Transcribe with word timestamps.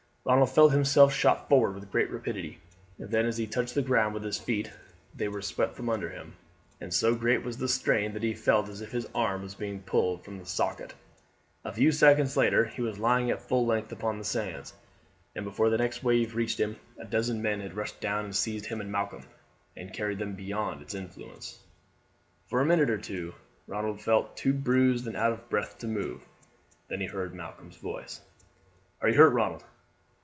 Ronald 0.23 0.51
felt 0.51 0.71
himself 0.71 1.11
shot 1.11 1.49
forward 1.49 1.73
with 1.73 1.91
great 1.91 2.11
rapidity, 2.11 2.59
then 2.99 3.25
as 3.25 3.39
he 3.39 3.47
touched 3.47 3.73
the 3.73 3.81
ground 3.81 4.13
with 4.13 4.23
his 4.23 4.37
feet 4.37 4.71
they 5.15 5.27
were 5.27 5.41
swept 5.41 5.75
from 5.75 5.89
under 5.89 6.11
him, 6.11 6.35
and 6.79 6.93
so 6.93 7.15
great 7.15 7.43
was 7.43 7.57
the 7.57 7.67
strain 7.67 8.13
that 8.13 8.21
he 8.21 8.35
felt 8.35 8.69
as 8.69 8.81
if 8.81 8.91
his 8.91 9.07
arm 9.15 9.41
was 9.41 9.55
being 9.55 9.81
pulled 9.81 10.23
from 10.23 10.37
the 10.37 10.45
socket. 10.45 10.93
A 11.65 11.73
few 11.73 11.91
seconds 11.91 12.37
later 12.37 12.65
he 12.65 12.83
was 12.83 12.99
lying 12.99 13.31
at 13.31 13.41
full 13.41 13.65
length 13.65 13.91
upon 13.91 14.19
the 14.19 14.23
sands, 14.23 14.75
and 15.35 15.43
before 15.43 15.71
the 15.71 15.77
next 15.79 16.03
wave 16.03 16.35
reached 16.35 16.59
him 16.59 16.75
a 16.99 17.03
dozen 17.05 17.41
men 17.41 17.59
had 17.59 17.75
rushed 17.75 17.99
down 17.99 18.23
and 18.25 18.35
seized 18.35 18.67
him 18.67 18.79
and 18.79 18.91
Malcolm, 18.91 19.23
and 19.75 19.91
carried 19.91 20.19
them 20.19 20.35
beyond 20.35 20.83
its 20.83 20.93
influence. 20.93 21.63
For 22.45 22.61
a 22.61 22.65
minute 22.65 22.91
or 22.91 22.99
two 22.99 23.33
Ronald 23.65 23.99
felt 23.99 24.37
too 24.37 24.53
bruised 24.53 25.07
and 25.07 25.17
out 25.17 25.33
of 25.33 25.49
breath 25.49 25.79
to 25.79 25.87
move. 25.87 26.21
Then 26.89 27.01
he 27.01 27.07
heard 27.07 27.33
Malcolm's 27.33 27.77
voice: 27.77 28.21
"Are 29.01 29.09
you 29.09 29.17
hurt, 29.17 29.31
Ronald?" 29.33 29.63